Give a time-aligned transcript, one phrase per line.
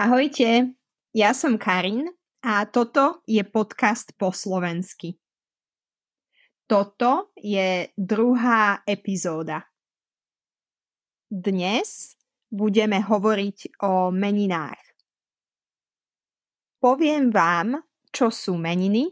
[0.00, 0.72] Ahojte,
[1.12, 2.08] ja som Karin
[2.40, 5.12] a toto je podcast po slovensky.
[6.64, 9.60] Toto je druhá epizóda.
[11.28, 12.16] Dnes
[12.48, 14.80] budeme hovoriť o meninách.
[16.80, 19.04] Poviem vám, čo sú meniny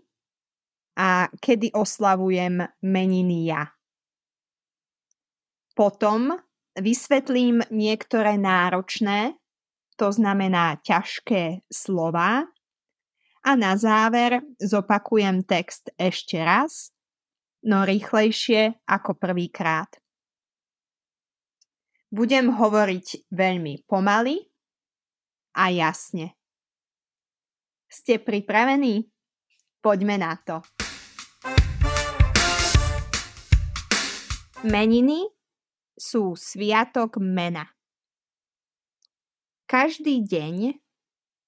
[0.97, 3.69] a kedy oslavujem meniny ja.
[5.77, 6.33] Potom
[6.81, 9.37] vysvetlím niektoré náročné
[9.99, 12.47] to znamená ťažké slova.
[13.43, 16.95] A na záver zopakujem text ešte raz,
[17.67, 19.91] no rýchlejšie ako prvýkrát.
[22.09, 24.41] Budem hovoriť veľmi pomaly
[25.59, 26.39] a jasne.
[27.89, 29.05] Ste pripravení?
[29.83, 30.63] Poďme na to.
[34.67, 35.23] Meniny
[35.95, 37.78] sú sviatok mena.
[39.69, 40.81] Každý deň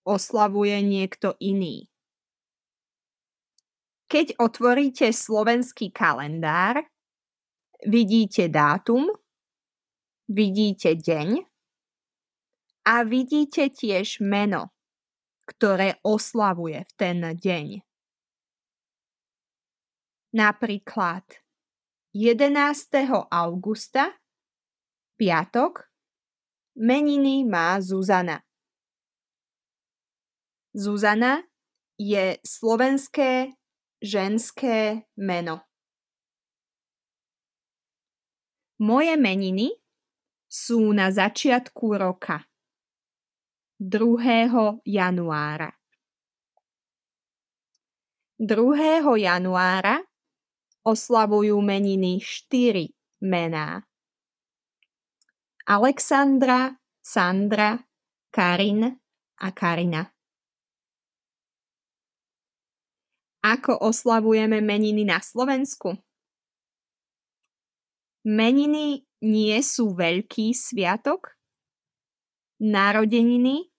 [0.05, 1.89] oslavuje niekto iný.
[4.13, 6.85] Keď otvoríte slovenský kalendár,
[7.81, 9.09] vidíte dátum,
[10.29, 11.49] vidíte deň
[12.93, 14.69] a vidíte tiež meno,
[15.49, 17.81] ktoré oslavuje v ten deň.
[20.37, 21.25] Napríklad
[22.13, 22.53] 11.
[23.33, 24.13] augusta,
[25.17, 25.90] piatok,
[26.81, 28.41] Meniny má Zuzana.
[30.73, 31.45] Zuzana
[32.01, 33.53] je slovenské
[34.01, 35.61] ženské meno.
[38.81, 39.77] Moje meniny
[40.49, 42.49] sú na začiatku roka.
[43.77, 44.81] 2.
[44.89, 45.77] januára.
[48.41, 49.21] 2.
[49.21, 50.01] januára
[50.81, 52.89] oslavujú meniny 4
[53.21, 53.85] mená.
[55.71, 57.79] Alexandra, Sandra,
[58.35, 58.91] Karin
[59.39, 60.03] a Karina.
[63.47, 65.95] Ako oslavujeme meniny na Slovensku?
[68.27, 71.39] Meniny nie sú veľký sviatok,
[72.59, 73.71] narodeniny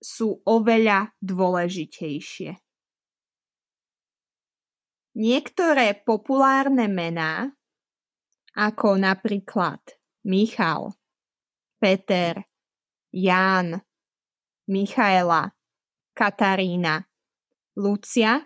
[0.00, 2.56] sú oveľa dôležitejšie.
[5.20, 7.52] Niektoré populárne mená,
[8.56, 9.84] ako napríklad
[10.24, 10.96] Michal,
[11.84, 12.40] Peter,
[13.12, 13.76] Ján,
[14.72, 15.52] Michaela,
[16.16, 17.04] Katarína,
[17.76, 18.40] Lucia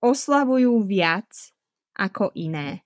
[0.00, 1.52] oslavujú viac
[1.92, 2.80] ako iné.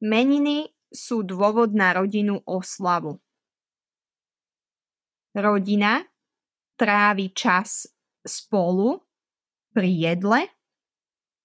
[0.00, 3.20] Meniny sú dôvod na rodinu oslavu.
[5.36, 6.08] Rodina
[6.80, 7.84] trávi čas
[8.24, 8.96] spolu
[9.76, 10.40] pri jedle,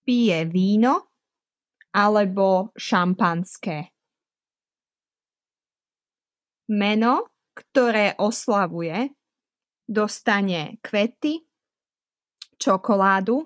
[0.07, 1.11] pije víno
[1.91, 3.98] alebo šampanské.
[6.69, 9.09] Meno, ktoré oslavuje,
[9.89, 11.41] dostane kvety,
[12.61, 13.41] čokoládu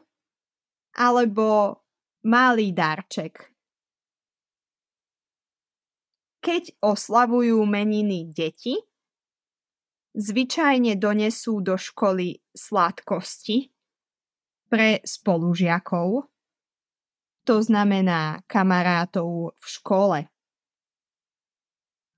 [0.99, 1.79] alebo
[2.27, 3.47] malý darček.
[6.43, 8.75] Keď oslavujú meniny deti,
[10.11, 13.71] zvyčajne donesú do školy sladkosti
[14.67, 16.27] pre spolužiakov,
[17.47, 20.19] to znamená kamarátov v škole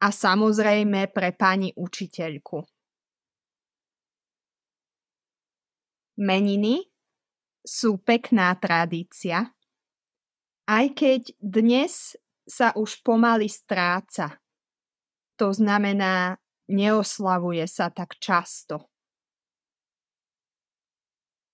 [0.06, 2.62] a samozrejme pre pani učiteľku.
[6.22, 6.86] Meniny
[7.66, 9.50] sú pekná tradícia,
[10.70, 12.14] aj keď dnes
[12.46, 14.38] sa už pomaly stráca.
[15.42, 16.38] To znamená,
[16.70, 18.94] neoslavuje sa tak často.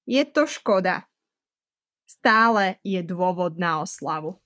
[0.04, 1.08] Je to škoda.
[2.04, 4.44] Stále je dôvod na oslavu.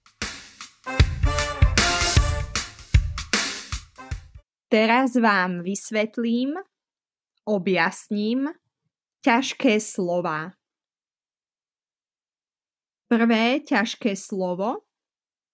[4.66, 6.58] Teraz vám vysvetlím,
[7.46, 8.50] objasním
[9.22, 10.58] ťažké slova.
[13.06, 14.90] Prvé ťažké slovo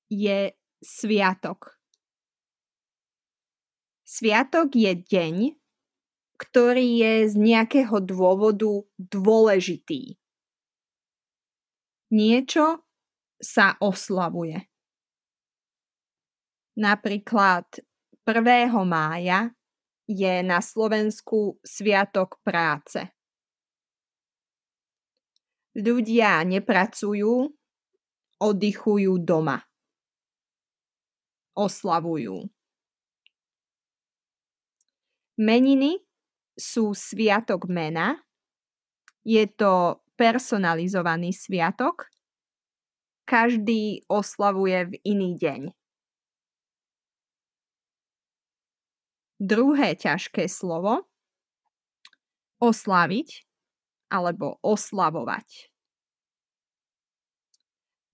[0.07, 1.75] je sviatok.
[4.07, 5.35] Sviatok je deň,
[6.39, 10.15] ktorý je z nejakého dôvodu dôležitý.
[12.11, 12.87] Niečo
[13.39, 14.67] sa oslavuje.
[16.79, 17.67] Napríklad
[18.31, 18.71] 1.
[18.87, 19.51] mája
[20.07, 23.11] je na Slovensku Sviatok práce.
[25.75, 27.47] Ľudia nepracujú,
[28.39, 29.59] oddychujú doma.
[31.55, 32.47] Oslavujú.
[35.35, 35.99] Meniny
[36.55, 38.19] sú sviatok mena.
[39.27, 42.07] Je to personalizovaný sviatok.
[43.27, 45.80] Každý oslavuje v iný deň.
[49.41, 51.09] Druhé ťažké slovo
[52.61, 53.41] oslaviť
[54.13, 55.73] alebo oslavovať.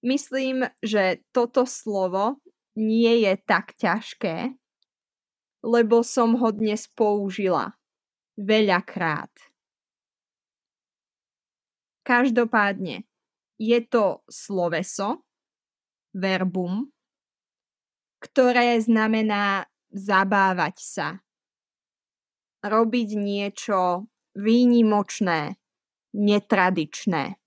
[0.08, 2.40] Myslím, že toto slovo
[2.80, 4.56] nie je tak ťažké,
[5.68, 7.76] lebo som ho dnes použila
[8.40, 9.34] veľakrát.
[12.08, 13.04] Každopádne
[13.60, 15.28] je to sloveso,
[16.16, 16.88] verbum,
[18.24, 21.08] ktoré znamená zabávať sa,
[22.64, 25.58] robiť niečo výnimočné,
[26.14, 27.40] netradičné.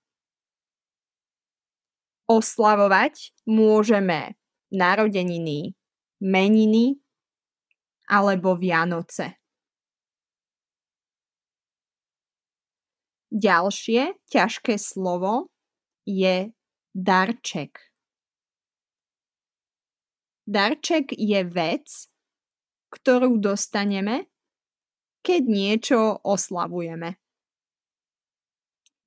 [2.31, 4.39] Oslavovať môžeme
[4.71, 5.75] narodeniny,
[6.23, 6.95] meniny
[8.07, 9.41] alebo Vianoce.
[13.31, 15.47] Ďalšie ťažké slovo
[16.03, 16.51] je
[16.91, 17.79] darček.
[20.43, 22.10] Darček je vec,
[22.91, 24.27] ktorú dostaneme,
[25.23, 27.15] keď niečo oslavujeme.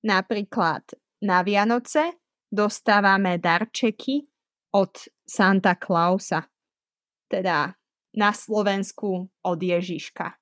[0.05, 0.85] Napríklad
[1.25, 4.25] na Vianoce dostávame darčeky
[4.77, 4.93] od
[5.25, 6.45] Santa Clausa,
[7.29, 7.73] teda
[8.15, 10.39] na Slovensku od Ježiška.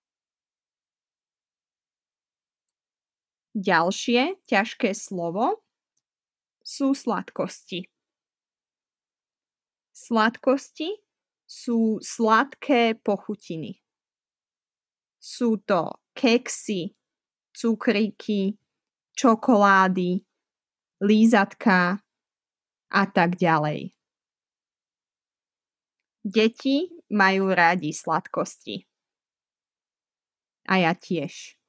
[3.52, 5.60] Ďalšie ťažké slovo
[6.64, 7.84] sú sladkosti.
[9.92, 10.88] Sladkosti
[11.52, 13.76] sú sladké pochutiny.
[15.20, 16.96] Sú to keksy,
[17.52, 18.56] cukríky,
[19.12, 20.24] čokolády,
[21.04, 22.00] lízatka
[22.88, 23.92] a tak ďalej.
[26.24, 28.88] Deti majú rádi sladkosti.
[30.64, 31.60] A ja tiež.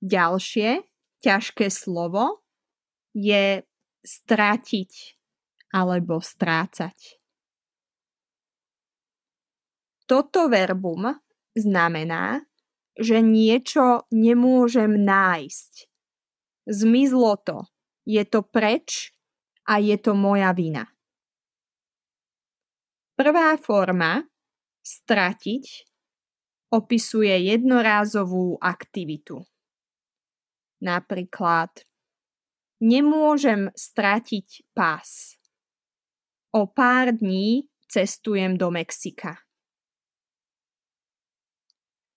[0.00, 0.88] Ďalšie
[1.20, 2.40] ťažké slovo
[3.12, 3.60] je
[4.00, 5.19] stratiť
[5.70, 7.20] alebo strácať.
[10.10, 11.06] Toto verbum
[11.54, 12.42] znamená,
[12.98, 15.86] že niečo nemôžem nájsť.
[16.66, 17.58] Zmizlo to,
[18.02, 19.14] je to preč
[19.70, 20.90] a je to moja vina.
[23.14, 24.26] Prvá forma
[24.82, 25.64] stratiť
[26.74, 29.46] opisuje jednorázovú aktivitu.
[30.80, 31.84] Napríklad
[32.80, 35.39] nemôžem stratiť pás.
[36.50, 39.38] O pár dní cestujem do Mexika.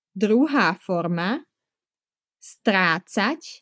[0.09, 1.45] Druhá forma
[2.41, 3.62] strácať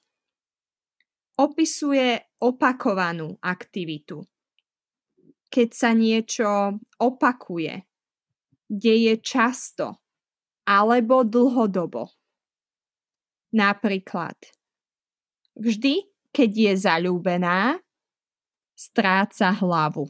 [1.35, 4.23] opisuje opakovanú aktivitu.
[5.51, 7.83] Keď sa niečo opakuje,
[8.71, 9.99] deje často
[10.71, 12.15] alebo dlhodobo.
[13.51, 14.39] Napríklad
[15.51, 17.75] Vždy, keď je zalúbená,
[18.71, 20.07] stráca hlavu.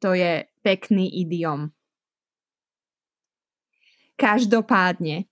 [0.00, 1.68] To je pekný idiom.
[4.16, 5.28] Každopádne,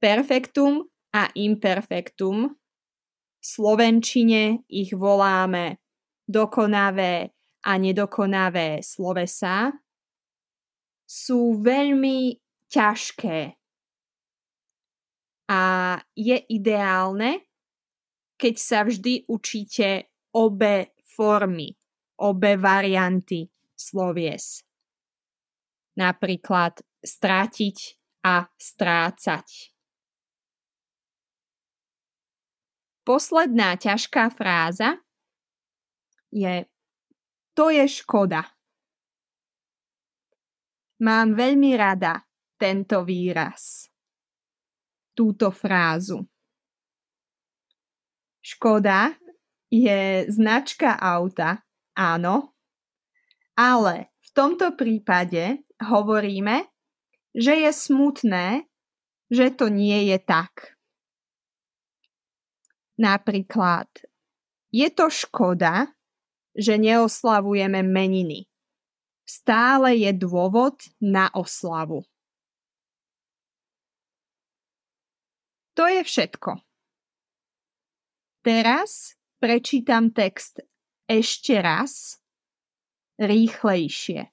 [0.00, 2.56] perfektum a imperfektum
[3.40, 5.80] v slovenčine ich voláme
[6.28, 7.32] dokonavé
[7.64, 9.72] a nedokonavé slovesa,
[11.04, 12.36] sú veľmi
[12.72, 13.38] ťažké
[15.52, 15.62] a
[16.16, 17.44] je ideálne,
[18.40, 21.76] keď sa vždy učíte obe formy,
[22.24, 24.64] obe varianty slovies.
[25.98, 29.74] Napríklad strátiť a strácať.
[33.02, 35.02] Posledná ťažká fráza
[36.30, 36.64] je
[37.52, 38.48] to je škoda.
[41.02, 42.24] Mám veľmi rada
[42.56, 43.90] tento výraz.
[45.12, 46.24] Túto frázu.
[48.40, 49.12] Škoda
[49.68, 51.60] je značka auta,
[51.92, 52.51] áno,
[53.58, 56.68] ale v tomto prípade hovoríme,
[57.32, 58.68] že je smutné,
[59.32, 60.76] že to nie je tak.
[63.00, 63.88] Napríklad,
[64.68, 65.88] je to škoda,
[66.52, 68.48] že neoslavujeme meniny.
[69.24, 72.04] Stále je dôvod na oslavu.
[75.72, 76.60] To je všetko.
[78.44, 80.60] Teraz prečítam text
[81.08, 82.20] ešte raz,
[83.20, 84.32] rýchlejšie.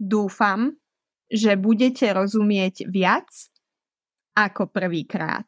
[0.00, 0.80] Dúfam,
[1.30, 3.28] že budete rozumieť viac
[4.34, 5.46] ako prvýkrát.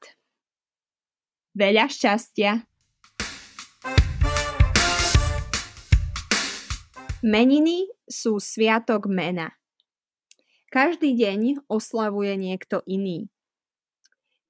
[1.52, 2.64] Veľa šťastia!
[7.22, 9.54] Meniny sú sviatok mena.
[10.74, 13.30] Každý deň oslavuje niekto iný.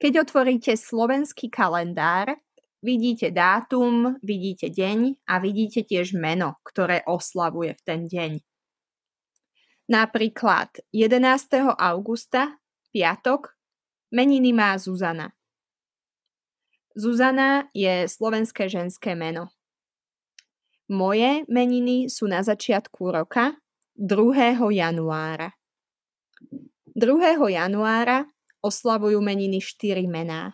[0.00, 2.40] Keď otvoríte slovenský kalendár,
[2.82, 8.32] vidíte dátum, vidíte deň a vidíte tiež meno, ktoré oslavuje v ten deň.
[9.86, 11.78] Napríklad 11.
[11.78, 12.58] augusta,
[12.90, 13.54] piatok,
[14.10, 15.30] meniny má Zuzana.
[16.92, 19.48] Zuzana je slovenské ženské meno.
[20.92, 23.56] Moje meniny sú na začiatku roka
[23.96, 24.60] 2.
[24.76, 25.56] januára.
[26.92, 27.48] 2.
[27.48, 28.28] januára
[28.60, 30.52] oslavujú meniny 4 mená.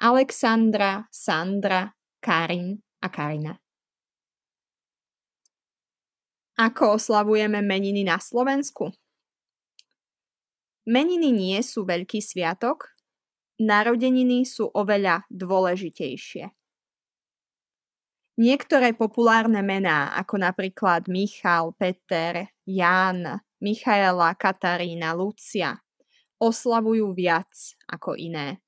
[0.00, 3.54] Alexandra, Sandra, Karin a Karina.
[6.54, 8.94] Ako oslavujeme meniny na Slovensku?
[10.86, 12.94] Meniny nie sú veľký sviatok,
[13.58, 16.50] narodeniny sú oveľa dôležitejšie.
[18.34, 25.78] Niektoré populárne mená, ako napríklad Michal, Peter, Jan, Michaela, Katarína, Lucia,
[26.42, 27.50] oslavujú viac
[27.86, 28.58] ako iné.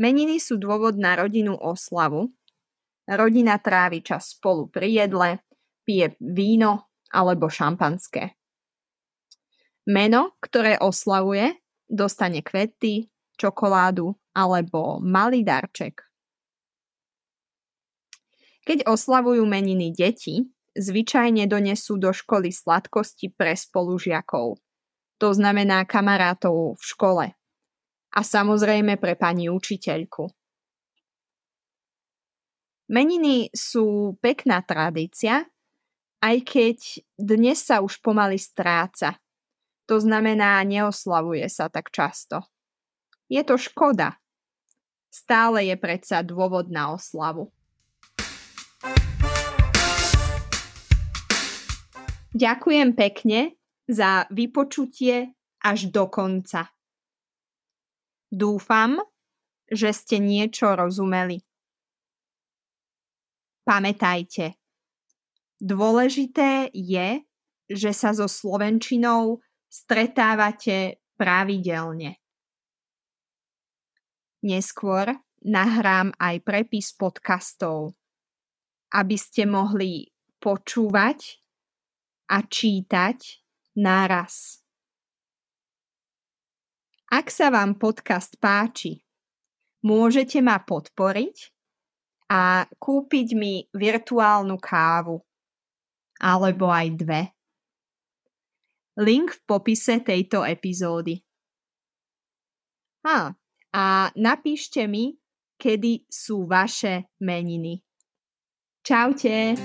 [0.00, 2.32] Meniny sú dôvod na rodinnú oslavu,
[3.10, 5.42] Rodina trávi čas spolu pri jedle,
[5.82, 8.38] pije víno alebo šampanské.
[9.90, 11.58] Meno, ktoré oslavuje,
[11.90, 16.06] dostane kvety, čokoládu alebo malý darček.
[18.62, 20.46] Keď oslavujú meniny deti,
[20.78, 24.62] zvyčajne donesú do školy sladkosti pre spolužiakov.
[25.18, 27.26] To znamená kamarátov v škole.
[28.10, 30.26] A samozrejme pre pani učiteľku.
[32.90, 35.46] Meniny sú pekná tradícia,
[36.18, 36.78] aj keď
[37.14, 39.14] dnes sa už pomaly stráca.
[39.86, 42.42] To znamená, neoslavuje sa tak často.
[43.30, 44.18] Je to škoda.
[45.06, 47.54] Stále je predsa dôvod na oslavu.
[52.30, 53.58] Ďakujem pekne
[53.90, 56.70] za vypočutie až do konca.
[58.30, 59.02] Dúfam,
[59.66, 61.42] že ste niečo rozumeli.
[63.66, 64.58] Pamätajte,
[65.58, 67.22] dôležité je,
[67.70, 72.18] že sa so Slovenčinou stretávate pravidelne.
[74.42, 75.10] Neskôr
[75.44, 77.94] nahrám aj prepis podcastov,
[78.90, 80.10] aby ste mohli
[80.40, 81.38] počúvať
[82.32, 83.18] a čítať
[83.76, 84.59] naraz.
[87.10, 89.02] Ak sa vám podcast páči,
[89.82, 91.50] môžete ma podporiť
[92.30, 95.18] a kúpiť mi virtuálnu kávu.
[96.22, 97.22] Alebo aj dve.
[99.02, 101.18] Link v popise tejto epizódy.
[103.10, 103.34] A,
[103.74, 105.10] a napíšte mi,
[105.58, 107.82] kedy sú vaše meniny.
[108.86, 109.58] Čaute!